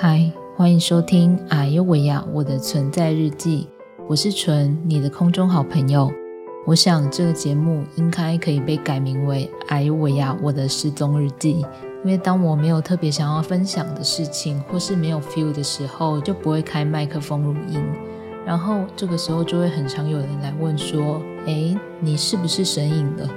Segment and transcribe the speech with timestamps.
[0.00, 3.66] 嗨，欢迎收听《哎呦喂呀我的存在日记》，
[4.06, 6.08] 我是纯，你的空中好朋友。
[6.64, 11.54] 我想这个节目应该可以被改名为《哎呦喂呀我的失踪日记》，
[12.04, 17.82] 因为当我没有特别想要分享的事情，或是没有 feel 的时候，就不会开麦克风录音。
[18.46, 23.28] 然后这个时候就会很常有人来问说：“哎，你是不是神隐了？”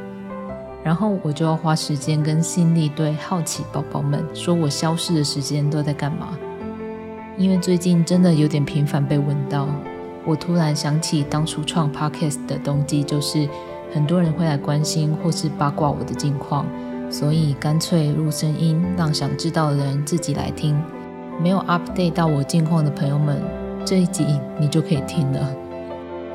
[0.86, 6.38] 然后我就要花时间跟心力对好奇宝宝们说我消失的时间都在干嘛。
[7.42, 9.68] 因为最近真的有点频繁被问到，
[10.28, 13.50] 我突然想起当初创 podcast 的动机，就是
[13.92, 16.68] 很多人会来关心或是八卦我的近况，
[17.10, 20.80] 所以干脆录声音，让想知道的人自己来听。
[21.42, 23.42] 没有 update 到我近况的朋友们，
[23.84, 25.40] 这一集你就可以听了。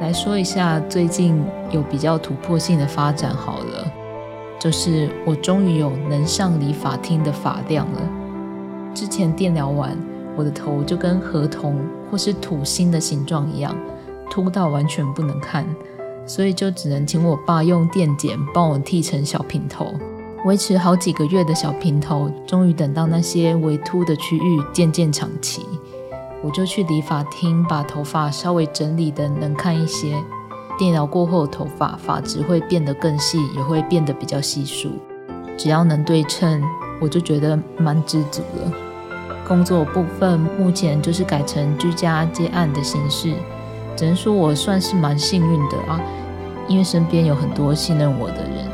[0.00, 3.86] 来说一下最近有比较突破性的发展好了，
[4.58, 8.00] 就是我终于有能上理发厅的发量了。
[8.92, 9.96] 之前电疗完。
[10.36, 11.78] 我的头就跟河童
[12.10, 13.74] 或是土星的形状一样，
[14.30, 15.66] 秃到完全不能看，
[16.26, 19.94] 所以就只能请我爸用电剪帮我剃成小平头。
[20.44, 25.62] 维持好几个月的小平头，终于等到那些微秃的区域渐渐长齐，
[26.42, 30.14] 我就去理发厅把头发稍微整理的能看一些。
[30.78, 34.90] 电疗过后，头发发质会变得更细，也会变得比较稀疏。
[35.56, 36.62] 只要能对称，
[37.00, 38.85] 我就觉得蛮知足了。
[39.46, 43.32] 工作部分目前就是改成居家接案的形式，
[43.96, 46.00] 只能说我算是蛮幸运的啊，
[46.68, 48.66] 因为身边有很多信任我的人，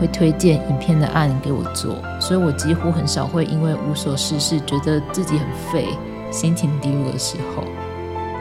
[0.00, 5.88] 会推荐影片的案给我做，所以我几乎很少会因为无所事事觉得自己很废、
[6.30, 7.62] 心情低落的时候。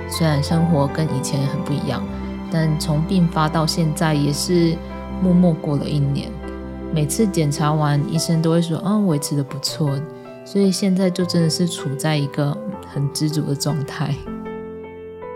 [0.09, 2.01] 虽然生活跟以前很不一样，
[2.51, 4.77] 但从病发到现在也是
[5.21, 6.29] 默默过了一年。
[6.93, 9.99] 每次检查完，医生都会说：“嗯，维持的不错。”
[10.45, 12.55] 所以现在就真的是处在一个
[12.87, 14.15] 很知足的状态。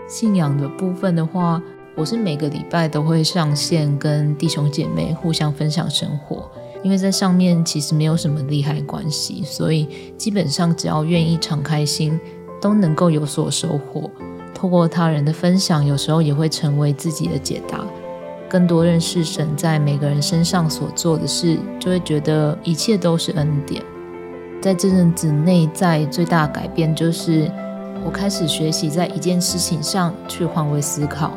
[0.08, 1.60] 信仰的部分的话，
[1.96, 6.48] 我是每个礼拜都会上线跟弟兄姐妹互相分享生活，
[6.84, 12.18] 因为在上面其实没有什么利害关系，所以基本上只要愿意敞开心，
[12.60, 14.08] 都能够有所收获。
[14.54, 17.84] 透过他人的分享，有时候也会成为自己的解答，
[18.48, 23.82] 更多认识神在每个人身上所做的事，就会觉得一切都是恩典。
[24.60, 27.50] 在这阵子内在最大的改变，就是
[28.04, 31.32] 我开始学习在一件事情上去换位思考。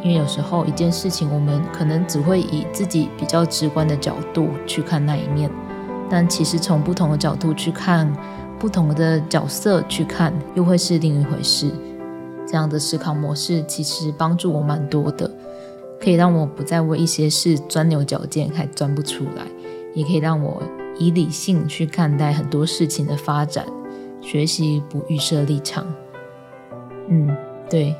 [0.00, 5.50] 因为有时候一件事情，我们可能只会以自己比较直观的角度去看那一面，
[6.08, 8.08] 但其实从不同的角度去看，
[8.60, 11.72] 不同的角色去看，又会是另一回事。
[12.46, 15.28] 这样的思考模式其实帮助我蛮多的，
[16.00, 19.42] 可以让我不再为一些事钻牛角尖，还钻不出来，
[19.94, 20.62] 也可以让我。
[20.98, 23.64] 以理性去看待很多事情的发展，
[24.20, 25.86] 学习不预设立场。
[27.08, 27.34] 嗯，
[27.70, 27.94] 对，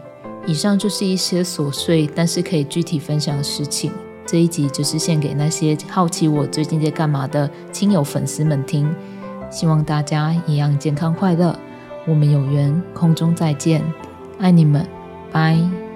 [0.46, 3.92] 以上就是一些琐碎但是可以具体分享的事情。
[4.26, 8.94] 这一集就是献给那些好奇我最近在干嘛的亲友粉丝们听。
[9.50, 11.58] 希望大家一样健康快乐。
[12.06, 13.82] 我们有缘空中再见，
[14.38, 14.86] 爱你们，
[15.32, 15.87] 拜。